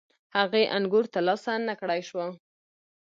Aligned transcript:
هغې 0.37 0.63
انګور 0.77 1.05
ترلاسه 1.13 1.51
نه 1.67 1.73
کړای 1.79 2.01
شول. 2.09 2.29